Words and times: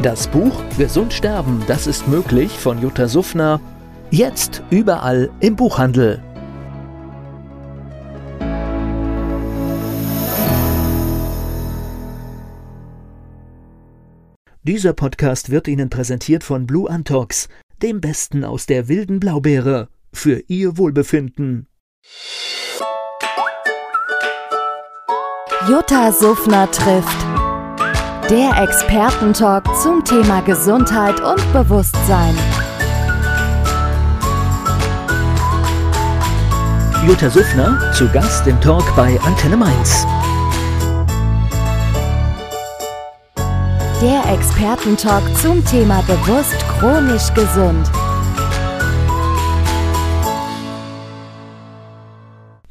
Das 0.00 0.26
Buch 0.26 0.62
Gesund 0.78 1.12
sterben, 1.12 1.62
das 1.68 1.86
ist 1.86 2.08
möglich 2.08 2.50
von 2.50 2.80
Jutta 2.80 3.06
Suffner. 3.06 3.60
Jetzt 4.10 4.62
überall 4.70 5.30
im 5.40 5.54
Buchhandel. 5.54 6.22
Dieser 14.64 14.92
Podcast 14.92 15.50
wird 15.50 15.68
Ihnen 15.68 15.90
präsentiert 15.90 16.42
von 16.42 16.66
Blue 16.66 16.88
Antox, 16.88 17.48
dem 17.82 18.00
Besten 18.00 18.44
aus 18.44 18.66
der 18.66 18.88
wilden 18.88 19.20
Blaubeere, 19.20 19.88
für 20.12 20.42
Ihr 20.48 20.78
Wohlbefinden. 20.78 21.68
Jutta 25.68 26.12
Suffner 26.12 26.70
trifft. 26.70 27.31
Der 28.32 28.62
Expertentalk 28.62 29.62
zum 29.82 30.02
Thema 30.06 30.40
Gesundheit 30.40 31.20
und 31.20 31.52
Bewusstsein. 31.52 32.34
Jutta 37.06 37.28
Suffner 37.28 37.92
zu 37.92 38.08
Gast 38.08 38.46
im 38.46 38.58
Talk 38.62 38.84
bei 38.96 39.20
Antenne 39.20 39.58
Mainz. 39.58 40.06
Der 44.00 44.32
Expertentalk 44.32 45.24
zum 45.36 45.62
Thema 45.66 46.02
bewusst 46.06 46.56
chronisch 46.78 47.34
gesund. 47.34 47.90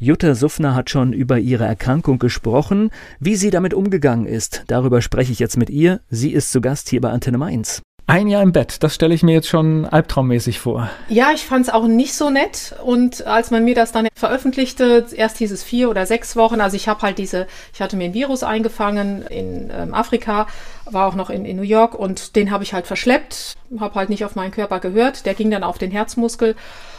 Jutta 0.04 0.34
Suffner 0.34 0.74
hat 0.74 0.90
schon 0.90 1.14
über 1.14 1.38
ihre 1.38 1.66
Erkrankung 1.66 2.18
gesprochen, 2.18 2.90
wie 3.20 3.36
sie 3.36 3.52
damit 3.52 3.76
umgegangen 3.76 4.26
ist. 4.26 4.64
Darüber 4.66 5.00
spreche 5.00 5.32
ich 5.32 5.38
jetzt 5.38 5.58
mit 5.58 5.70
ihr. 5.70 6.00
Sie 6.10 6.32
ist 6.32 6.52
zu 6.52 6.60
Gast 6.60 6.90
hier 6.90 7.02
bei 7.02 7.12
Antenne 7.12 7.38
Mainz. 7.38 7.84
Ein 8.08 8.28
Jahr 8.28 8.42
im 8.42 8.52
Bett, 8.52 8.82
das 8.82 8.96
stelle 8.96 9.14
ich 9.14 9.22
mir 9.22 9.34
jetzt 9.34 9.48
schon 9.48 9.86
albtraummäßig 9.86 10.60
vor. 10.60 10.90
Ja, 11.08 11.30
ich 11.36 11.46
fand 11.46 11.68
es 11.68 11.72
auch 11.72 11.86
nicht 11.86 12.16
so 12.16 12.32
nett. 12.32 12.74
Und 12.84 13.28
als 13.28 13.52
man 13.52 13.64
mir 13.64 13.76
das 13.76 13.92
dann 13.92 14.08
veröffentlichte, 14.16 15.06
erst 15.16 15.38
hieß 15.38 15.52
es 15.52 15.62
vier 15.62 15.88
oder 15.88 16.08
sechs 16.08 16.36
Wochen. 16.36 16.62
Also 16.62 16.78
ich 16.78 16.88
habe 16.88 17.04
halt 17.04 17.20
diese, 17.20 17.46
ich 17.72 17.80
hatte 17.80 17.96
mir 17.96 18.06
ein 18.06 18.16
Virus 18.16 18.42
eingefangen 18.42 19.22
in 19.28 19.70
ähm, 19.72 19.94
Afrika, 19.94 20.48
war 20.86 21.10
auch 21.10 21.16
noch 21.16 21.30
in, 21.30 21.46
in 21.46 21.58
New 21.58 21.62
York 21.62 21.94
und 21.94 22.36
den 22.36 22.50
habe 22.50 22.64
ich 22.64 22.74
halt 22.74 22.88
verschleppt, 22.88 23.54
habe 23.80 23.94
halt 23.94 24.10
nicht 24.10 24.26
auf 24.26 24.34
meinen 24.34 24.52
Körper 24.52 24.80
gehört. 24.80 25.28
Der 25.28 25.36
ging 25.36 25.52
dann 25.52 25.64
auf 25.64 25.78
den 25.78 25.92
Herzmuskel 25.92 26.56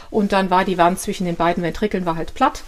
und 0.09 0.31
dann 0.31 0.49
war 0.49 0.63
die 0.63 0.77
Wand 0.77 0.99
zwischen 0.99 1.25
den 1.25 1.35
beiden 1.35 1.63
Ventrikeln 1.63 2.05
war 2.05 2.15
halt 2.15 2.33
platt 2.33 2.63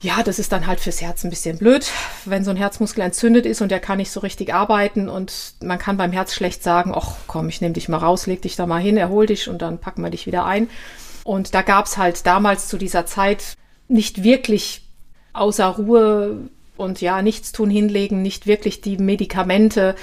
ja, 0.00 0.22
das 0.22 0.38
ist 0.38 0.52
dann 0.52 0.66
halt 0.66 0.80
fürs 0.80 1.00
Herz 1.00 1.24
ein 1.24 1.30
bisschen 1.30 1.58
blöd, 1.58 1.90
wenn 2.24 2.44
so 2.44 2.50
ein 2.50 2.56
Herzmuskel 2.56 3.02
entzündet 3.02 3.46
ist 3.46 3.62
und 3.62 3.70
der 3.70 3.80
kann 3.80 3.98
nicht 3.98 4.10
so 4.10 4.20
richtig 4.20 4.52
arbeiten 4.52 5.08
und 5.08 5.54
man 5.62 5.78
kann 5.78 5.96
beim 5.96 6.12
Herz 6.12 6.34
schlecht 6.34 6.62
sagen, 6.62 6.92
ach 6.94 7.16
komm, 7.26 7.48
ich 7.48 7.60
nehme 7.60 7.74
dich 7.74 7.88
mal 7.88 7.98
raus, 7.98 8.26
leg 8.26 8.42
dich 8.42 8.56
da 8.56 8.66
mal 8.66 8.80
hin, 8.80 8.96
erhol 8.96 9.26
dich 9.26 9.48
und 9.48 9.62
dann 9.62 9.78
packen 9.78 10.02
wir 10.02 10.10
dich 10.10 10.26
wieder 10.26 10.44
ein. 10.44 10.68
Und 11.24 11.54
da 11.54 11.62
gab 11.62 11.86
es 11.86 11.96
halt 11.96 12.26
damals 12.26 12.68
zu 12.68 12.76
dieser 12.76 13.06
Zeit 13.06 13.56
nicht 13.88 14.22
wirklich 14.22 14.82
außer 15.32 15.66
Ruhe 15.66 16.48
und 16.76 17.00
ja, 17.00 17.22
nichts 17.22 17.52
tun 17.52 17.70
hinlegen, 17.70 18.22
nicht 18.22 18.46
wirklich 18.46 18.80
die 18.80 18.98
Medikamente, 18.98 19.94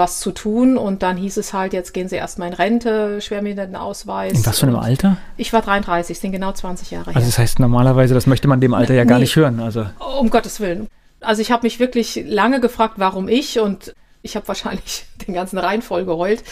was 0.00 0.18
zu 0.18 0.32
tun. 0.32 0.76
Und 0.76 1.04
dann 1.04 1.16
hieß 1.16 1.36
es 1.36 1.52
halt, 1.52 1.72
jetzt 1.72 1.94
gehen 1.94 2.08
Sie 2.08 2.16
erstmal 2.16 2.48
in 2.48 2.54
Rente, 2.54 3.20
Schwerbehindertenausweis. 3.20 4.32
In 4.32 4.46
was 4.46 4.58
für 4.58 4.66
einem 4.66 4.76
Alter? 4.76 5.18
Ich 5.36 5.52
war 5.52 5.62
33, 5.62 6.18
sind 6.18 6.32
genau 6.32 6.50
20 6.50 6.90
Jahre 6.90 7.10
her. 7.10 7.16
Also 7.16 7.28
das 7.28 7.38
heißt 7.38 7.60
normalerweise, 7.60 8.14
das 8.14 8.26
möchte 8.26 8.48
man 8.48 8.60
dem 8.60 8.74
Alter 8.74 8.94
ja 8.94 9.04
gar 9.04 9.18
nee, 9.18 9.22
nicht 9.22 9.36
hören. 9.36 9.60
Also. 9.60 9.86
Um 10.18 10.30
Gottes 10.30 10.58
Willen. 10.58 10.88
Also 11.20 11.42
ich 11.42 11.52
habe 11.52 11.64
mich 11.64 11.78
wirklich 11.78 12.24
lange 12.26 12.60
gefragt, 12.60 12.94
warum 12.96 13.28
ich 13.28 13.60
und 13.60 13.94
ich 14.22 14.34
habe 14.34 14.48
wahrscheinlich 14.48 15.06
den 15.28 15.34
ganzen 15.34 15.58
Reihen 15.58 15.82
voll 15.82 16.04
geheult. 16.04 16.42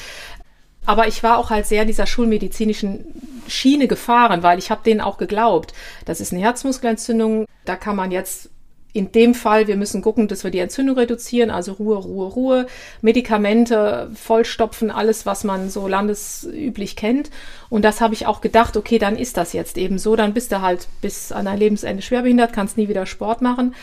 Aber 0.87 1.09
ich 1.09 1.23
war 1.23 1.39
auch 1.39 1.51
halt 1.51 1.67
sehr 1.67 1.83
in 1.83 1.89
dieser 1.89 2.07
schulmedizinischen 2.07 3.05
Schiene 3.47 3.89
gefahren, 3.89 4.43
weil 4.43 4.59
ich 4.59 4.71
habe 4.71 4.83
denen 4.85 5.01
auch 5.01 5.19
geglaubt, 5.19 5.75
das 6.05 6.21
ist 6.21 6.33
eine 6.33 6.41
Herzmuskelentzündung, 6.41 7.47
da 7.65 7.77
kann 7.77 7.97
man 7.97 8.11
jetzt 8.11 8.51
in 8.99 9.13
dem 9.13 9.33
Fall, 9.33 9.69
wir 9.69 9.77
müssen 9.77 10.03
gucken, 10.03 10.27
dass 10.27 10.43
wir 10.43 10.51
die 10.51 10.59
Entzündung 10.59 10.99
reduzieren, 10.99 11.51
also 11.51 11.75
Ruhe, 11.75 11.97
Ruhe, 11.97 12.27
Ruhe, 12.27 12.67
Medikamente 13.01 14.11
vollstopfen, 14.13 14.91
alles, 14.91 15.25
was 15.25 15.45
man 15.45 15.71
so 15.71 15.87
landesüblich 15.87 16.97
kennt. 16.97 17.31
Und 17.71 17.85
das 17.85 18.01
habe 18.01 18.15
ich 18.15 18.27
auch 18.27 18.41
gedacht, 18.41 18.77
okay, 18.77 18.99
dann 18.99 19.17
ist 19.17 19.37
das 19.37 19.53
jetzt 19.53 19.79
eben 19.79 19.99
so, 19.99 20.17
dann 20.17 20.35
bist 20.35 20.51
du 20.51 20.61
halt 20.61 20.89
bis 21.01 21.31
an 21.31 21.45
dein 21.45 21.59
Lebensende 21.59 22.03
schwerbehindert, 22.03 22.53
kannst 22.53 22.77
nie 22.77 22.89
wieder 22.89 23.07
Sport 23.07 23.41
machen. 23.41 23.75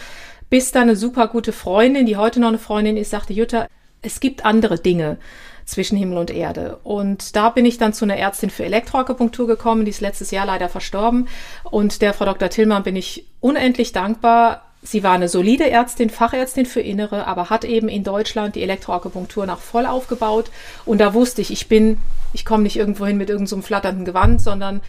Bis 0.50 0.74
dann 0.74 0.84
eine 0.84 0.98
super 0.98 1.30
gute 1.30 1.54
Freundin, 1.54 2.06
die 2.06 2.18
heute 2.18 2.42
noch 2.42 2.50
eine 2.50 2.60
Freundin 2.60 2.98
ist, 2.98 3.12
sagte, 3.12 3.32
Jutta, 3.32 3.68
es 4.02 4.20
gibt 4.20 4.44
andere 4.44 4.78
Dinge 4.78 5.18
zwischen 5.66 5.98
Himmel 5.98 6.18
und 6.18 6.30
Erde. 6.30 6.80
Und 6.84 7.36
da 7.36 7.50
bin 7.50 7.66
ich 7.66 7.78
dann 7.78 7.94
zu 7.94 8.06
einer 8.06 8.18
Ärztin 8.18 8.50
für 8.50 8.66
Elektroakupunktur 8.66 9.48
gekommen, 9.48 9.86
die 9.86 9.92
ist 9.92 10.02
letztes 10.02 10.32
Jahr 10.32 10.46
leider 10.46 10.70
verstorben. 10.70 11.28
Und 11.64 12.02
der 12.02 12.14
Frau 12.14 12.26
Dr. 12.26 12.50
Tillmann 12.50 12.84
bin 12.84 12.96
ich 12.96 13.26
unendlich 13.40 13.92
dankbar, 13.92 14.66
Sie 14.86 15.04
war 15.04 15.14
eine 15.14 15.28
solide 15.28 15.70
Ärztin, 15.70 16.12
Fachärztin 16.12 16.68
für 16.68 16.80
Innere, 16.80 17.26
aber 17.26 17.50
hat 17.50 17.66
eben 17.66 17.90
in 17.90 18.04
Deutschland 18.04 18.56
die 18.56 18.62
Elektroakupunktur 18.62 19.48
nach 19.48 19.60
voll 19.60 19.88
aufgebaut. 19.88 20.52
Und 20.86 21.00
da 21.00 21.16
wusste 21.16 21.42
ich, 21.42 21.52
ich 21.52 21.68
bin, 21.68 21.98
ich 22.34 22.46
komme 22.46 22.64
nicht 22.64 22.78
irgendwo 22.78 23.06
hin 23.06 23.18
mit 23.18 23.30
irgendeinem 23.30 23.62
so 23.62 23.66
flatternden 23.66 24.06
Gewand, 24.06 24.42
sondern 24.42 24.82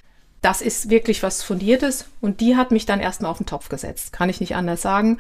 das 0.43 0.61
ist 0.61 0.91
wirklich 0.91 1.23
was 1.23 1.43
Fundiertes. 1.43 2.07
Und 2.21 2.41
die 2.41 2.57
hat 2.57 2.73
mich 2.73 2.85
dann 2.85 3.01
erstmal 3.01 3.31
auf 3.31 3.39
den 3.39 3.47
Topf 3.47 3.71
gesetzt, 3.71 4.13
kann 4.13 4.29
ich 4.29 4.41
nicht 4.41 4.55
anders 4.55 4.83
sagen. 4.83 5.19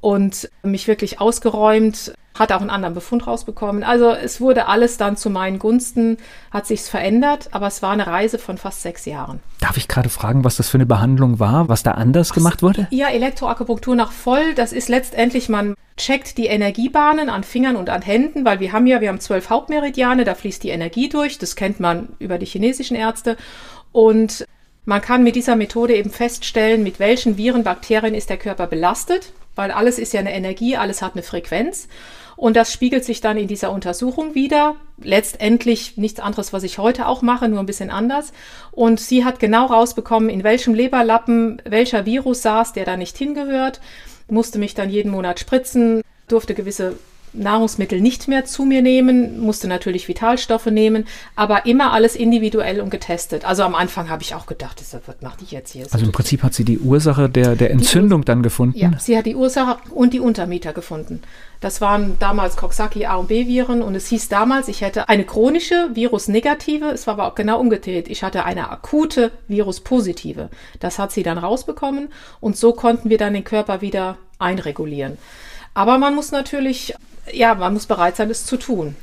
Und 0.00 0.50
mich 0.62 0.86
wirklich 0.88 1.20
ausgeräumt, 1.20 2.12
hat 2.38 2.52
auch 2.52 2.60
einen 2.60 2.70
anderen 2.70 2.94
Befund 2.94 3.26
rausbekommen. 3.26 3.82
Also 3.82 4.10
es 4.10 4.40
wurde 4.40 4.66
alles 4.66 4.96
dann 4.96 5.16
zu 5.16 5.30
meinen 5.30 5.58
Gunsten, 5.58 6.18
hat 6.50 6.66
sich's 6.66 6.88
verändert, 6.88 7.48
aber 7.52 7.66
es 7.66 7.82
war 7.82 7.90
eine 7.90 8.06
Reise 8.06 8.38
von 8.38 8.58
fast 8.58 8.82
sechs 8.82 9.04
Jahren. 9.04 9.40
Darf 9.60 9.76
ich 9.76 9.88
gerade 9.88 10.08
fragen, 10.08 10.44
was 10.44 10.56
das 10.56 10.68
für 10.68 10.76
eine 10.76 10.86
Behandlung 10.86 11.38
war, 11.38 11.68
was 11.68 11.82
da 11.82 11.92
anders 11.92 12.30
Ach, 12.30 12.34
gemacht 12.34 12.62
wurde? 12.62 12.86
Ja, 12.90 13.08
Elektroakupunktur 13.08 13.96
nach 13.96 14.12
voll, 14.12 14.54
das 14.54 14.72
ist 14.72 14.88
letztendlich, 14.88 15.48
man 15.48 15.74
checkt 15.96 16.38
die 16.38 16.46
Energiebahnen 16.46 17.28
an 17.28 17.42
Fingern 17.42 17.76
und 17.76 17.90
an 17.90 18.02
Händen, 18.02 18.44
weil 18.44 18.60
wir 18.60 18.72
haben 18.72 18.86
ja, 18.86 19.00
wir 19.00 19.08
haben 19.08 19.20
zwölf 19.20 19.50
Hauptmeridiane, 19.50 20.24
da 20.24 20.34
fließt 20.34 20.62
die 20.62 20.70
Energie 20.70 21.08
durch, 21.08 21.38
das 21.38 21.56
kennt 21.56 21.80
man 21.80 22.10
über 22.18 22.38
die 22.38 22.46
chinesischen 22.46 22.96
Ärzte 22.96 23.36
und 23.90 24.44
man 24.84 25.02
kann 25.02 25.22
mit 25.22 25.36
dieser 25.36 25.54
Methode 25.54 25.96
eben 25.96 26.10
feststellen, 26.10 26.82
mit 26.82 26.98
welchen 26.98 27.36
Viren, 27.36 27.62
Bakterien 27.62 28.14
ist 28.14 28.30
der 28.30 28.38
Körper 28.38 28.66
belastet, 28.66 29.32
weil 29.58 29.72
alles 29.72 29.98
ist 29.98 30.12
ja 30.12 30.20
eine 30.20 30.32
Energie, 30.32 30.76
alles 30.76 31.02
hat 31.02 31.14
eine 31.14 31.22
Frequenz. 31.24 31.88
Und 32.36 32.54
das 32.56 32.72
spiegelt 32.72 33.04
sich 33.04 33.20
dann 33.20 33.36
in 33.36 33.48
dieser 33.48 33.72
Untersuchung 33.72 34.36
wieder. 34.36 34.76
Letztendlich 35.02 35.96
nichts 35.96 36.20
anderes, 36.20 36.52
was 36.52 36.62
ich 36.62 36.78
heute 36.78 37.08
auch 37.08 37.20
mache, 37.20 37.48
nur 37.48 37.58
ein 37.58 37.66
bisschen 37.66 37.90
anders. 37.90 38.32
Und 38.70 39.00
sie 39.00 39.24
hat 39.24 39.40
genau 39.40 39.66
rausbekommen, 39.66 40.30
in 40.30 40.44
welchem 40.44 40.74
Leberlappen 40.74 41.60
welcher 41.64 42.06
Virus 42.06 42.42
saß, 42.42 42.72
der 42.72 42.84
da 42.84 42.96
nicht 42.96 43.18
hingehört, 43.18 43.80
musste 44.28 44.60
mich 44.60 44.74
dann 44.74 44.90
jeden 44.90 45.10
Monat 45.10 45.40
spritzen, 45.40 46.02
durfte 46.28 46.54
gewisse 46.54 46.96
Nahrungsmittel 47.32 48.00
nicht 48.00 48.28
mehr 48.28 48.44
zu 48.44 48.64
mir 48.64 48.82
nehmen, 48.82 49.40
musste 49.40 49.68
natürlich 49.68 50.08
Vitalstoffe 50.08 50.66
nehmen, 50.66 51.06
aber 51.36 51.66
immer 51.66 51.92
alles 51.92 52.16
individuell 52.16 52.80
und 52.80 52.90
getestet. 52.90 53.44
Also 53.44 53.62
am 53.62 53.74
Anfang 53.74 54.08
habe 54.08 54.22
ich 54.22 54.34
auch 54.34 54.46
gedacht, 54.46 54.80
das, 54.80 54.94
was 55.06 55.16
macht 55.20 55.40
die 55.40 55.54
jetzt 55.54 55.72
hier? 55.72 55.86
Also 55.90 56.04
im 56.04 56.12
Prinzip 56.12 56.42
hat 56.42 56.54
sie 56.54 56.64
die 56.64 56.78
Ursache 56.78 57.28
der, 57.28 57.56
der 57.56 57.70
Entzündung 57.70 58.24
dann 58.24 58.42
gefunden? 58.42 58.78
Ja, 58.78 58.92
sie 58.98 59.16
hat 59.16 59.26
die 59.26 59.36
Ursache 59.36 59.78
und 59.90 60.12
die 60.12 60.20
Untermieter 60.20 60.72
gefunden. 60.72 61.22
Das 61.60 61.80
waren 61.80 62.16
damals 62.20 62.56
Coxsackie 62.56 63.06
A 63.06 63.16
und 63.16 63.28
B 63.28 63.48
Viren 63.48 63.82
und 63.82 63.94
es 63.96 64.06
hieß 64.08 64.28
damals, 64.28 64.68
ich 64.68 64.80
hätte 64.80 65.08
eine 65.08 65.24
chronische 65.24 65.90
Virusnegative, 65.94 66.86
es 66.86 67.06
war 67.06 67.14
aber 67.14 67.26
auch 67.26 67.34
genau 67.34 67.58
umgedreht. 67.58 68.08
Ich 68.08 68.22
hatte 68.22 68.44
eine 68.44 68.70
akute 68.70 69.32
Viruspositive. 69.48 70.50
Das 70.78 70.98
hat 70.98 71.10
sie 71.10 71.24
dann 71.24 71.38
rausbekommen 71.38 72.08
und 72.40 72.56
so 72.56 72.72
konnten 72.72 73.10
wir 73.10 73.18
dann 73.18 73.34
den 73.34 73.44
Körper 73.44 73.80
wieder 73.80 74.18
einregulieren. 74.38 75.18
Aber 75.74 75.98
man 75.98 76.14
muss 76.14 76.30
natürlich 76.30 76.94
ja, 77.32 77.54
man 77.54 77.72
muss 77.72 77.86
bereit 77.86 78.16
sein, 78.16 78.30
es 78.30 78.46
zu 78.46 78.56
tun. 78.56 78.96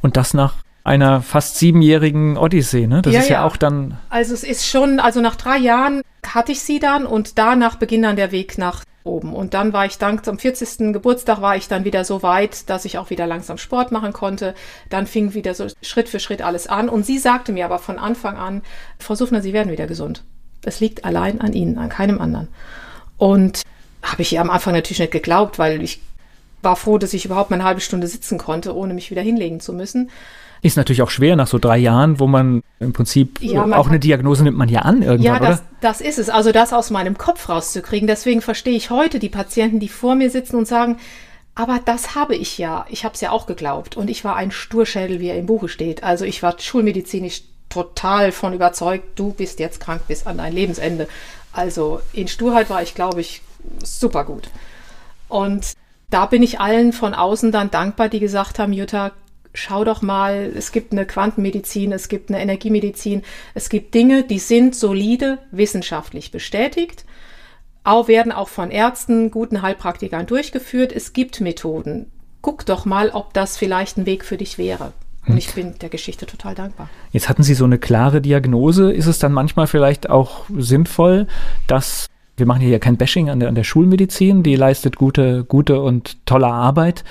Und 0.00 0.16
das 0.16 0.34
nach 0.34 0.56
einer 0.84 1.22
fast 1.22 1.58
siebenjährigen 1.58 2.36
Odyssee, 2.36 2.86
ne? 2.86 3.02
Das 3.02 3.14
ja, 3.14 3.20
ist 3.20 3.28
ja, 3.28 3.34
ja, 3.36 3.44
auch 3.44 3.56
dann. 3.56 3.98
Also 4.08 4.34
es 4.34 4.42
ist 4.42 4.66
schon, 4.66 4.98
also 4.98 5.20
nach 5.20 5.36
drei 5.36 5.58
Jahren 5.58 6.02
hatte 6.26 6.52
ich 6.52 6.60
sie 6.60 6.78
dann 6.78 7.06
und 7.06 7.38
danach 7.38 7.76
beginnt 7.76 8.04
dann 8.04 8.16
der 8.16 8.32
Weg 8.32 8.58
nach 8.58 8.84
oben. 9.04 9.34
Und 9.34 9.54
dann 9.54 9.72
war 9.72 9.86
ich 9.86 9.98
dank 9.98 10.26
am 10.28 10.38
40. 10.38 10.92
Geburtstag 10.92 11.40
war 11.40 11.56
ich 11.56 11.68
dann 11.68 11.84
wieder 11.84 12.04
so 12.04 12.22
weit, 12.22 12.68
dass 12.70 12.84
ich 12.84 12.98
auch 12.98 13.10
wieder 13.10 13.26
langsam 13.26 13.58
Sport 13.58 13.92
machen 13.92 14.12
konnte. 14.12 14.54
Dann 14.90 15.06
fing 15.06 15.34
wieder 15.34 15.54
so 15.54 15.66
Schritt 15.82 16.08
für 16.08 16.20
Schritt 16.20 16.42
alles 16.42 16.66
an. 16.66 16.88
Und 16.88 17.04
sie 17.04 17.18
sagte 17.18 17.52
mir 17.52 17.64
aber 17.64 17.78
von 17.78 17.98
Anfang 17.98 18.36
an, 18.36 18.62
Frau 18.98 19.14
Suffner, 19.14 19.42
Sie 19.42 19.52
werden 19.52 19.72
wieder 19.72 19.86
gesund. 19.86 20.24
Es 20.64 20.80
liegt 20.80 21.04
allein 21.04 21.40
an 21.40 21.52
Ihnen, 21.52 21.78
an 21.78 21.88
keinem 21.88 22.20
anderen. 22.20 22.48
Und 23.16 23.62
habe 24.02 24.22
ich 24.22 24.32
ihr 24.32 24.40
am 24.40 24.50
Anfang 24.50 24.74
natürlich 24.74 24.98
nicht 24.98 25.12
geglaubt, 25.12 25.58
weil 25.58 25.82
ich 25.82 26.00
war 26.62 26.76
froh, 26.76 26.98
dass 26.98 27.12
ich 27.12 27.24
überhaupt 27.24 27.50
mal 27.50 27.56
eine 27.56 27.64
halbe 27.64 27.80
Stunde 27.80 28.06
sitzen 28.06 28.38
konnte, 28.38 28.74
ohne 28.74 28.94
mich 28.94 29.10
wieder 29.10 29.22
hinlegen 29.22 29.60
zu 29.60 29.72
müssen. 29.72 30.10
Ist 30.64 30.76
natürlich 30.76 31.02
auch 31.02 31.10
schwer 31.10 31.34
nach 31.34 31.48
so 31.48 31.58
drei 31.58 31.76
Jahren, 31.76 32.20
wo 32.20 32.28
man 32.28 32.62
im 32.78 32.92
Prinzip 32.92 33.42
Ja, 33.42 33.66
man 33.66 33.74
auch 33.74 33.88
eine 33.88 33.98
Diagnose 33.98 34.44
nimmt 34.44 34.56
man 34.56 34.68
ja 34.68 34.82
an 34.82 35.02
irgendwann, 35.02 35.34
Ja, 35.34 35.38
das, 35.40 35.58
oder? 35.58 35.68
das 35.80 36.00
ist 36.00 36.20
es. 36.20 36.28
Also 36.28 36.52
das 36.52 36.72
aus 36.72 36.90
meinem 36.90 37.18
Kopf 37.18 37.48
rauszukriegen. 37.48 38.06
Deswegen 38.06 38.40
verstehe 38.40 38.76
ich 38.76 38.90
heute 38.90 39.18
die 39.18 39.28
Patienten, 39.28 39.80
die 39.80 39.88
vor 39.88 40.14
mir 40.14 40.30
sitzen 40.30 40.54
und 40.54 40.68
sagen, 40.68 40.98
aber 41.56 41.80
das 41.84 42.14
habe 42.14 42.36
ich 42.36 42.58
ja. 42.58 42.86
Ich 42.88 43.04
habe 43.04 43.14
es 43.14 43.20
ja 43.20 43.32
auch 43.32 43.46
geglaubt. 43.46 43.96
Und 43.96 44.08
ich 44.08 44.24
war 44.24 44.36
ein 44.36 44.52
Sturschädel, 44.52 45.18
wie 45.18 45.28
er 45.28 45.38
im 45.38 45.46
Buche 45.46 45.68
steht. 45.68 46.04
Also 46.04 46.24
ich 46.24 46.44
war 46.44 46.54
schulmedizinisch 46.58 47.42
total 47.68 48.30
von 48.30 48.52
überzeugt, 48.52 49.18
du 49.18 49.32
bist 49.32 49.58
jetzt 49.58 49.80
krank 49.80 50.02
bis 50.06 50.26
an 50.26 50.38
dein 50.38 50.52
Lebensende. 50.52 51.08
Also 51.52 52.00
in 52.12 52.28
Sturheit 52.28 52.70
war 52.70 52.82
ich, 52.82 52.94
glaube 52.94 53.20
ich, 53.20 53.42
super 53.82 54.24
gut. 54.24 54.48
Und 55.28 55.72
da 56.12 56.26
bin 56.26 56.42
ich 56.42 56.60
allen 56.60 56.92
von 56.92 57.14
außen 57.14 57.52
dann 57.52 57.70
dankbar, 57.70 58.08
die 58.08 58.20
gesagt 58.20 58.58
haben, 58.58 58.72
Jutta, 58.72 59.12
schau 59.54 59.84
doch 59.84 60.02
mal, 60.02 60.52
es 60.54 60.72
gibt 60.72 60.92
eine 60.92 61.06
Quantenmedizin, 61.06 61.92
es 61.92 62.08
gibt 62.08 62.30
eine 62.30 62.40
Energiemedizin, 62.40 63.22
es 63.54 63.68
gibt 63.68 63.94
Dinge, 63.94 64.22
die 64.22 64.38
sind 64.38 64.74
solide 64.74 65.38
wissenschaftlich 65.50 66.30
bestätigt, 66.30 67.04
auch 67.84 68.08
werden 68.08 68.32
auch 68.32 68.48
von 68.48 68.70
Ärzten, 68.70 69.30
guten 69.30 69.62
Heilpraktikern 69.62 70.26
durchgeführt. 70.26 70.92
Es 70.92 71.12
gibt 71.12 71.40
Methoden. 71.40 72.12
Guck 72.40 72.64
doch 72.64 72.84
mal, 72.84 73.10
ob 73.10 73.34
das 73.34 73.56
vielleicht 73.56 73.98
ein 73.98 74.06
Weg 74.06 74.24
für 74.24 74.36
dich 74.36 74.56
wäre. 74.56 74.92
Und 75.26 75.36
ich 75.36 75.52
bin 75.54 75.78
der 75.80 75.88
Geschichte 75.88 76.26
total 76.26 76.54
dankbar. 76.54 76.88
Jetzt 77.12 77.28
hatten 77.28 77.42
Sie 77.42 77.54
so 77.54 77.64
eine 77.64 77.78
klare 77.78 78.20
Diagnose. 78.20 78.92
Ist 78.92 79.06
es 79.06 79.18
dann 79.18 79.32
manchmal 79.32 79.66
vielleicht 79.66 80.10
auch 80.10 80.44
sinnvoll, 80.56 81.26
dass 81.66 82.06
wir 82.36 82.46
machen 82.46 82.60
hier 82.60 82.70
ja 82.70 82.78
kein 82.78 82.96
Bashing 82.96 83.28
an 83.30 83.40
der, 83.40 83.48
an 83.48 83.54
der 83.54 83.64
Schulmedizin, 83.64 84.42
die 84.42 84.56
leistet 84.56 84.96
gute, 84.96 85.44
gute 85.44 85.80
und 85.80 86.24
tolle 86.26 86.46
Arbeit. 86.46 87.04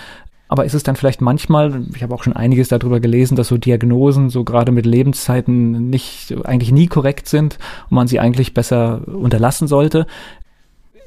Aber 0.48 0.66
ist 0.66 0.74
es 0.74 0.84
dann 0.84 0.98
vielleicht 0.98 1.22
manchmal, 1.22 1.86
ich 1.96 2.04
habe 2.04 2.14
auch 2.14 2.24
schon 2.24 2.34
einiges 2.34 2.68
darüber 2.68 3.00
gelesen, 3.00 3.38
dass 3.38 3.48
so 3.48 3.58
Diagnosen 3.58 4.30
so 4.30 4.44
gerade 4.44 4.74
mit 4.74 4.86
Lebenszeiten 4.86 5.90
nicht, 5.90 6.36
eigentlich 6.44 6.74
nie 6.74 6.88
korrekt 6.88 7.30
sind 7.30 7.58
und 7.90 7.96
man 7.96 8.08
sie 8.08 8.20
eigentlich 8.20 8.54
besser 8.54 9.08
unterlassen 9.08 9.70
sollte? 9.70 10.08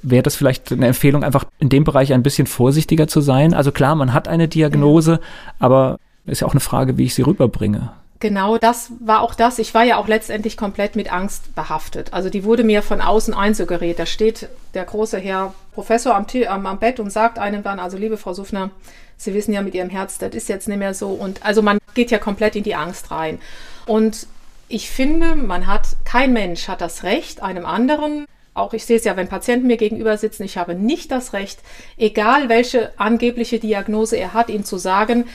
Wäre 0.00 0.22
das 0.22 0.36
vielleicht 0.36 0.72
eine 0.72 0.86
Empfehlung, 0.86 1.24
einfach 1.24 1.44
in 1.58 1.68
dem 1.68 1.84
Bereich 1.84 2.14
ein 2.14 2.22
bisschen 2.22 2.46
vorsichtiger 2.46 3.06
zu 3.06 3.20
sein? 3.20 3.52
Also 3.52 3.70
klar, 3.70 3.94
man 3.96 4.14
hat 4.14 4.28
eine 4.28 4.48
Diagnose, 4.48 5.20
aber 5.58 5.98
ist 6.24 6.40
ja 6.40 6.46
auch 6.46 6.52
eine 6.52 6.60
Frage, 6.60 6.96
wie 6.96 7.04
ich 7.04 7.14
sie 7.14 7.22
rüberbringe. 7.22 7.92
Genau, 8.24 8.56
das 8.56 8.90
war 9.00 9.20
auch 9.20 9.34
das. 9.34 9.58
Ich 9.58 9.74
war 9.74 9.84
ja 9.84 9.98
auch 9.98 10.08
letztendlich 10.08 10.56
komplett 10.56 10.96
mit 10.96 11.12
Angst 11.12 11.54
behaftet. 11.54 12.14
Also 12.14 12.30
die 12.30 12.42
wurde 12.42 12.64
mir 12.64 12.80
von 12.80 13.02
außen 13.02 13.34
einsuggeriert. 13.34 13.98
Da 13.98 14.06
steht 14.06 14.48
der 14.72 14.86
große 14.86 15.18
Herr 15.18 15.52
Professor 15.74 16.14
am, 16.14 16.24
am, 16.48 16.64
am 16.64 16.78
Bett 16.78 17.00
und 17.00 17.10
sagt 17.10 17.38
einem 17.38 17.62
dann, 17.62 17.78
also 17.78 17.98
liebe 17.98 18.16
Frau 18.16 18.32
Suffner, 18.32 18.70
Sie 19.18 19.34
wissen 19.34 19.52
ja 19.52 19.60
mit 19.60 19.74
Ihrem 19.74 19.90
Herz, 19.90 20.16
das 20.16 20.34
ist 20.34 20.48
jetzt 20.48 20.68
nicht 20.68 20.78
mehr 20.78 20.94
so. 20.94 21.10
Und 21.10 21.44
also 21.44 21.60
man 21.60 21.76
geht 21.92 22.10
ja 22.10 22.16
komplett 22.16 22.56
in 22.56 22.62
die 22.62 22.74
Angst 22.74 23.10
rein. 23.10 23.40
Und 23.84 24.26
ich 24.68 24.88
finde, 24.88 25.36
man 25.36 25.66
hat, 25.66 25.88
kein 26.06 26.32
Mensch 26.32 26.66
hat 26.66 26.80
das 26.80 27.02
Recht, 27.02 27.42
einem 27.42 27.66
anderen, 27.66 28.24
auch 28.54 28.72
ich 28.72 28.86
sehe 28.86 28.96
es 28.96 29.04
ja, 29.04 29.16
wenn 29.16 29.28
Patienten 29.28 29.66
mir 29.66 29.76
gegenüber 29.76 30.16
sitzen, 30.16 30.44
ich 30.44 30.56
habe 30.56 30.74
nicht 30.74 31.10
das 31.10 31.34
Recht, 31.34 31.58
egal 31.98 32.48
welche 32.48 32.98
angebliche 32.98 33.58
Diagnose 33.58 34.16
er 34.16 34.32
hat, 34.32 34.48
ihm 34.48 34.64
zu 34.64 34.78
sagen, 34.78 35.26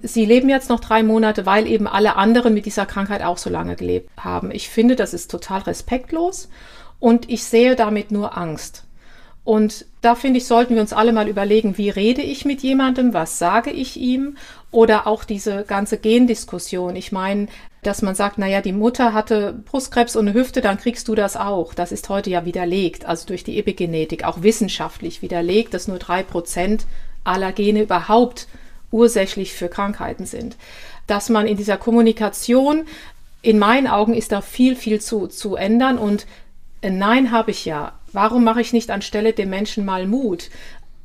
Sie 0.00 0.24
leben 0.24 0.48
jetzt 0.48 0.68
noch 0.68 0.80
drei 0.80 1.02
Monate, 1.02 1.44
weil 1.44 1.66
eben 1.66 1.88
alle 1.88 2.16
anderen 2.16 2.54
mit 2.54 2.66
dieser 2.66 2.86
Krankheit 2.86 3.22
auch 3.22 3.38
so 3.38 3.50
lange 3.50 3.74
gelebt 3.74 4.10
haben. 4.16 4.50
Ich 4.52 4.68
finde, 4.68 4.94
das 4.94 5.12
ist 5.12 5.30
total 5.30 5.62
respektlos 5.62 6.48
und 7.00 7.28
ich 7.28 7.44
sehe 7.44 7.74
damit 7.74 8.12
nur 8.12 8.36
Angst. 8.38 8.84
Und 9.48 9.86
da 10.02 10.14
finde 10.14 10.38
ich, 10.38 10.46
sollten 10.46 10.74
wir 10.74 10.82
uns 10.82 10.92
alle 10.92 11.12
mal 11.12 11.26
überlegen, 11.26 11.78
wie 11.78 11.88
rede 11.88 12.20
ich 12.20 12.44
mit 12.44 12.62
jemandem, 12.62 13.14
was 13.14 13.38
sage 13.38 13.70
ich 13.70 13.96
ihm 13.96 14.36
oder 14.70 15.06
auch 15.06 15.24
diese 15.24 15.64
ganze 15.64 15.96
Gendiskussion. 15.96 16.94
Ich 16.96 17.12
meine, 17.12 17.48
dass 17.82 18.02
man 18.02 18.14
sagt, 18.14 18.36
naja, 18.36 18.60
die 18.60 18.74
Mutter 18.74 19.14
hatte 19.14 19.54
Brustkrebs 19.64 20.16
und 20.16 20.28
eine 20.28 20.38
Hüfte, 20.38 20.60
dann 20.60 20.76
kriegst 20.76 21.08
du 21.08 21.14
das 21.14 21.36
auch. 21.36 21.72
Das 21.72 21.92
ist 21.92 22.10
heute 22.10 22.28
ja 22.28 22.44
widerlegt, 22.44 23.06
also 23.06 23.26
durch 23.26 23.42
die 23.42 23.58
Epigenetik, 23.58 24.24
auch 24.24 24.42
wissenschaftlich 24.42 25.22
widerlegt, 25.22 25.72
dass 25.72 25.88
nur 25.88 25.98
drei 25.98 26.22
Prozent 26.22 26.84
aller 27.24 27.52
Gene 27.52 27.82
überhaupt 27.82 28.48
ursächlich 28.90 29.52
für 29.52 29.68
Krankheiten 29.68 30.26
sind. 30.26 30.56
Dass 31.06 31.28
man 31.28 31.46
in 31.46 31.56
dieser 31.56 31.76
Kommunikation, 31.76 32.86
in 33.42 33.58
meinen 33.58 33.86
Augen 33.86 34.14
ist 34.14 34.32
da 34.32 34.40
viel, 34.40 34.76
viel 34.76 35.00
zu, 35.00 35.26
zu 35.26 35.56
ändern 35.56 35.98
und 35.98 36.26
ein 36.82 36.98
Nein 36.98 37.32
habe 37.32 37.50
ich 37.50 37.64
ja. 37.64 37.92
Warum 38.12 38.44
mache 38.44 38.60
ich 38.60 38.72
nicht 38.72 38.90
anstelle 38.90 39.32
dem 39.32 39.50
Menschen 39.50 39.84
mal 39.84 40.06
Mut? 40.06 40.50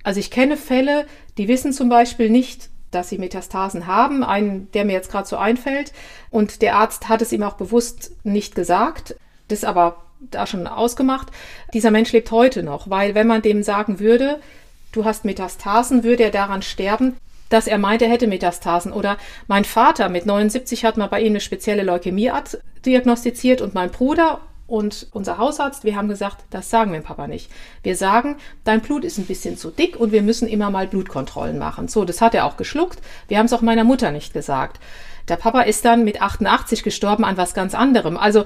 Also 0.03 0.19
ich 0.19 0.31
kenne 0.31 0.57
Fälle, 0.57 1.06
die 1.38 1.47
wissen 1.47 1.74
zum 1.74 1.89
Beispiel 1.89 2.30
nicht, 2.30 2.69
dass 2.91 3.09
sie 3.09 3.18
Metastasen 3.18 3.88
haben, 3.88 4.24
einen, 4.24 4.71
der 4.71 4.86
mir 4.86 4.94
jetzt 4.94 5.12
gerade 5.12 5.27
so 5.27 5.38
einfällt. 5.38 5.94
Und 6.29 6.62
der 6.62 6.75
Arzt 6.75 7.09
hat 7.09 7.21
es 7.21 7.31
ihm 7.31 7.44
auch 7.44 7.56
bewusst 7.56 8.12
nicht 8.24 8.56
gesagt, 8.56 9.15
das 9.47 9.63
aber 9.63 10.03
da 10.19 10.45
schon 10.45 10.68
ausgemacht. 10.68 11.27
Dieser 11.74 11.91
Mensch 11.91 12.12
lebt 12.12 12.31
heute 12.31 12.63
noch, 12.63 12.89
weil 12.89 13.15
wenn 13.15 13.27
man 13.27 13.41
dem 13.41 13.63
sagen 13.63 14.00
würde, 14.00 14.39
du 14.91 15.06
hast 15.06 15.25
Metastasen, 15.25 16.03
würde 16.03 16.24
er 16.24 16.31
daran 16.31 16.62
sterben, 16.62 17.18
dass 17.49 17.67
er 17.67 17.77
meint, 17.77 18.01
er 18.01 18.09
hätte 18.09 18.27
Metastasen. 18.27 18.91
Oder 18.91 19.17
mein 19.47 19.65
Vater 19.65 20.09
mit 20.09 20.25
79 20.25 20.85
hat 20.85 20.97
mal 20.97 21.07
bei 21.07 21.21
ihm 21.21 21.33
eine 21.33 21.39
spezielle 21.39 21.83
Leukämieart 21.83 22.59
diagnostiziert 22.85 23.61
und 23.61 23.73
mein 23.73 23.91
Bruder 23.91 24.41
und 24.65 25.07
unser 25.11 25.37
Hausarzt, 25.37 25.83
wir 25.83 25.95
haben 25.95 26.07
gesagt, 26.07 26.45
das 26.49 26.69
sagen 26.69 26.91
wir 26.91 26.99
dem 26.99 27.05
Papa 27.05 27.27
nicht. 27.27 27.51
Wir 27.83 27.95
sagen, 27.95 28.37
dein 28.63 28.81
Blut 28.81 29.03
ist 29.03 29.17
ein 29.17 29.25
bisschen 29.25 29.57
zu 29.57 29.69
dick 29.69 29.97
und 29.97 30.11
wir 30.11 30.21
müssen 30.21 30.47
immer 30.47 30.69
mal 30.69 30.87
Blutkontrollen 30.87 31.59
machen. 31.59 31.87
So, 31.87 32.05
das 32.05 32.21
hat 32.21 32.33
er 32.33 32.45
auch 32.45 32.57
geschluckt. 32.57 32.99
Wir 33.27 33.37
haben 33.37 33.45
es 33.45 33.53
auch 33.53 33.61
meiner 33.61 33.83
Mutter 33.83 34.11
nicht 34.11 34.33
gesagt. 34.33 34.79
Der 35.27 35.35
Papa 35.35 35.61
ist 35.61 35.85
dann 35.85 36.03
mit 36.03 36.21
88 36.21 36.83
gestorben 36.83 37.23
an 37.23 37.37
was 37.37 37.53
ganz 37.53 37.75
anderem. 37.75 38.17
Also, 38.17 38.45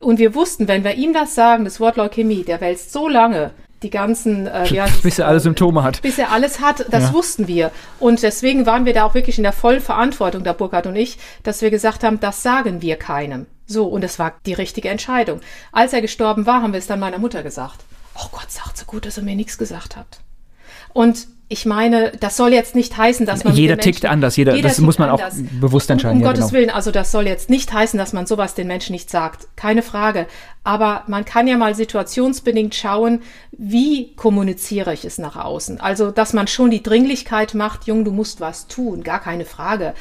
und 0.00 0.18
wir 0.18 0.34
wussten, 0.34 0.68
wenn 0.68 0.84
wir 0.84 0.94
ihm 0.94 1.12
das 1.12 1.34
sagen, 1.34 1.64
das 1.64 1.80
Wort 1.80 1.96
Leukämie, 1.96 2.44
der 2.44 2.60
wälzt 2.60 2.92
so 2.92 3.08
lange 3.08 3.52
die 3.84 3.90
ganzen, 3.90 4.46
äh, 4.48 4.64
es, 4.64 5.00
Bis 5.02 5.18
er 5.20 5.28
alle 5.28 5.38
Symptome 5.38 5.82
hat. 5.84 6.02
bis 6.02 6.18
er 6.18 6.32
alles 6.32 6.60
hat, 6.60 6.86
das 6.90 7.04
Ja. 7.04 7.12
wussten 7.12 7.46
wir. 7.46 7.70
Und 8.00 8.22
deswegen 8.22 8.66
waren 8.66 8.84
wir 8.86 8.94
da 8.94 9.04
auch 9.04 9.14
wirklich 9.14 9.38
in 9.38 9.44
der 9.44 9.52
vollen 9.52 9.80
Verantwortung, 9.80 10.42
der 10.42 10.54
Burkhard 10.54 10.86
und 10.88 10.96
ich, 10.96 11.18
dass 11.44 11.62
wir 11.62 11.70
gesagt 11.70 12.02
haben, 12.02 12.18
das 12.18 12.42
sagen 12.42 12.82
wir 12.82 12.96
keinem. 12.96 13.46
So, 13.66 13.86
und 13.86 14.02
das 14.02 14.18
war 14.18 14.32
die 14.46 14.54
richtige 14.54 14.88
Entscheidung. 14.88 15.40
Als 15.70 15.92
er 15.92 16.00
gestorben 16.02 16.44
war, 16.46 16.62
haben 16.62 16.72
wir 16.72 16.78
es 16.78 16.86
dann 16.86 16.98
meiner 17.00 17.18
Mutter 17.18 17.42
gesagt. 17.42 17.84
Oh 18.16 18.26
Gott, 18.32 18.50
sagt 18.50 18.76
so 18.78 18.84
gut, 18.86 19.06
dass 19.06 19.16
er 19.16 19.22
mir 19.22 19.36
nichts 19.36 19.56
gesagt 19.58 19.96
hat. 19.96 20.06
Und 20.92 21.26
ich 21.48 21.66
meine, 21.66 22.12
das 22.20 22.36
soll 22.36 22.52
jetzt 22.52 22.74
nicht 22.74 22.96
heißen, 22.96 23.26
dass 23.26 23.44
man. 23.44 23.54
Jeder 23.54 23.76
tickt 23.76 24.02
Menschen- 24.02 24.06
anders, 24.12 24.36
jeder- 24.36 24.56
das 24.60 24.76
tickt 24.76 24.84
muss 24.86 24.98
man 24.98 25.10
auch 25.10 25.20
bewusst 25.60 25.90
entscheiden, 25.90 26.16
Um, 26.16 26.22
um 26.22 26.26
ja, 26.26 26.32
Gottes 26.32 26.50
genau. 26.50 26.58
Willen, 26.60 26.70
also 26.70 26.90
das 26.90 27.12
soll 27.12 27.26
jetzt 27.26 27.50
nicht 27.50 27.72
heißen, 27.72 27.98
dass 27.98 28.12
man 28.12 28.26
sowas 28.26 28.54
den 28.54 28.66
Menschen 28.66 28.92
nicht 28.92 29.10
sagt. 29.10 29.48
Keine 29.56 29.82
Frage. 29.82 30.26
Aber 30.64 31.04
man 31.06 31.24
kann 31.24 31.46
ja 31.46 31.58
mal 31.58 31.74
situationsbedingt 31.74 32.74
schauen, 32.74 33.20
wie 33.52 34.14
kommuniziere 34.16 34.94
ich 34.94 35.04
es 35.04 35.18
nach 35.18 35.36
außen. 35.36 35.80
Also, 35.80 36.10
dass 36.10 36.32
man 36.32 36.46
schon 36.46 36.70
die 36.70 36.82
Dringlichkeit 36.82 37.54
macht, 37.54 37.86
Jung, 37.86 38.04
du 38.04 38.10
musst 38.12 38.40
was 38.40 38.66
tun, 38.66 39.02
gar 39.04 39.20
keine 39.20 39.44
Frage. 39.44 39.94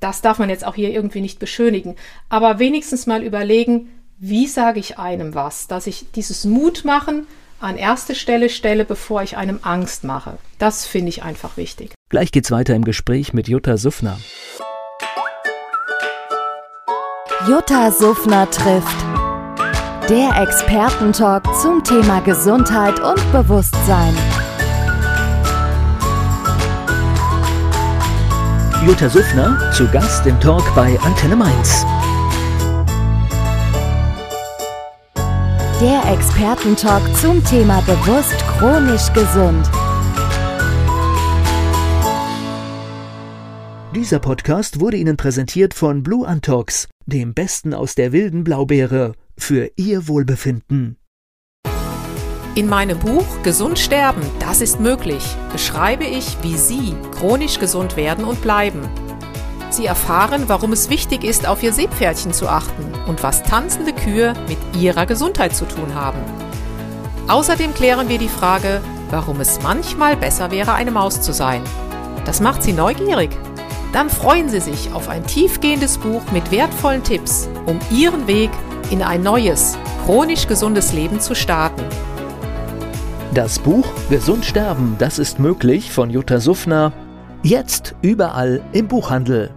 Das 0.00 0.20
darf 0.20 0.38
man 0.38 0.50
jetzt 0.50 0.66
auch 0.66 0.74
hier 0.74 0.90
irgendwie 0.90 1.20
nicht 1.20 1.38
beschönigen. 1.38 1.96
Aber 2.28 2.58
wenigstens 2.58 3.06
mal 3.06 3.22
überlegen, 3.22 3.88
wie 4.18 4.46
sage 4.46 4.78
ich 4.78 4.98
einem 4.98 5.34
was, 5.34 5.66
dass 5.66 5.86
ich 5.88 6.06
dieses 6.14 6.44
Mut 6.44 6.84
machen 6.84 7.26
an 7.60 7.76
erste 7.76 8.14
Stelle 8.14 8.48
stelle, 8.48 8.84
bevor 8.84 9.22
ich 9.22 9.36
einem 9.36 9.60
Angst 9.62 10.04
mache. 10.04 10.38
Das 10.58 10.86
finde 10.86 11.08
ich 11.10 11.22
einfach 11.22 11.56
wichtig. 11.56 11.92
Gleich 12.10 12.32
geht's 12.32 12.50
weiter 12.50 12.74
im 12.74 12.84
Gespräch 12.84 13.32
mit 13.32 13.48
Jutta 13.48 13.76
Suffner. 13.76 14.18
Jutta 17.48 17.90
Suffner 17.90 18.50
trifft. 18.50 18.96
Der 20.08 20.42
Expertentalk 20.42 21.44
zum 21.60 21.82
Thema 21.82 22.20
Gesundheit 22.20 23.00
und 23.00 23.32
Bewusstsein. 23.32 24.14
Jutta 28.86 29.08
Suffner 29.08 29.72
zu 29.72 29.88
Gast 29.88 30.26
im 30.26 30.38
Talk 30.40 30.62
bei 30.74 30.98
Antenne 31.00 31.36
Mainz. 31.36 31.86
Der 35.80 36.04
Expertentalk 36.12 37.02
zum 37.16 37.44
Thema 37.44 37.80
bewusst 37.80 38.38
chronisch 38.46 39.12
gesund. 39.12 39.68
Dieser 43.92 44.20
Podcast 44.20 44.78
wurde 44.78 44.98
Ihnen 44.98 45.16
präsentiert 45.16 45.74
von 45.74 46.04
Blue 46.04 46.28
Antox, 46.28 46.86
dem 47.06 47.34
Besten 47.34 47.74
aus 47.74 47.96
der 47.96 48.12
wilden 48.12 48.44
Blaubeere, 48.44 49.14
für 49.36 49.68
Ihr 49.74 50.06
Wohlbefinden. 50.06 50.96
In 52.54 52.68
meinem 52.68 53.00
Buch 53.00 53.42
Gesund 53.42 53.80
sterben, 53.80 54.22
das 54.38 54.60
ist 54.60 54.78
möglich, 54.78 55.24
beschreibe 55.50 56.04
ich, 56.04 56.36
wie 56.42 56.56
Sie 56.56 56.94
chronisch 57.10 57.58
gesund 57.58 57.96
werden 57.96 58.24
und 58.24 58.40
bleiben. 58.42 58.88
Sie 59.76 59.86
erfahren, 59.86 60.44
warum 60.46 60.72
es 60.72 60.90
wichtig 60.90 61.24
ist, 61.24 61.46
auf 61.46 61.62
Ihr 61.62 61.72
Seepferdchen 61.72 62.32
zu 62.32 62.48
achten 62.48 62.92
und 63.06 63.22
was 63.22 63.42
tanzende 63.42 63.92
Kühe 63.92 64.34
mit 64.48 64.58
Ihrer 64.80 65.06
Gesundheit 65.06 65.54
zu 65.54 65.64
tun 65.64 65.94
haben. 65.94 66.18
Außerdem 67.28 67.74
klären 67.74 68.08
wir 68.08 68.18
die 68.18 68.28
Frage, 68.28 68.80
warum 69.10 69.40
es 69.40 69.62
manchmal 69.62 70.16
besser 70.16 70.50
wäre, 70.50 70.74
eine 70.74 70.90
Maus 70.90 71.20
zu 71.20 71.32
sein. 71.32 71.62
Das 72.24 72.40
macht 72.40 72.62
Sie 72.62 72.72
neugierig. 72.72 73.30
Dann 73.92 74.10
freuen 74.10 74.48
Sie 74.48 74.60
sich 74.60 74.92
auf 74.92 75.08
ein 75.08 75.24
tiefgehendes 75.26 75.98
Buch 75.98 76.22
mit 76.32 76.50
wertvollen 76.50 77.02
Tipps, 77.02 77.48
um 77.66 77.78
Ihren 77.90 78.26
Weg 78.26 78.50
in 78.90 79.02
ein 79.02 79.22
neues, 79.22 79.78
chronisch 80.04 80.46
gesundes 80.46 80.92
Leben 80.92 81.20
zu 81.20 81.34
starten. 81.34 81.84
Das 83.32 83.58
Buch 83.58 83.86
Gesund 84.10 84.44
sterben, 84.44 84.96
das 84.98 85.18
ist 85.18 85.38
möglich 85.38 85.92
von 85.92 86.10
Jutta 86.10 86.40
Suffner. 86.40 86.92
Jetzt 87.42 87.94
überall 88.02 88.62
im 88.72 88.88
Buchhandel. 88.88 89.50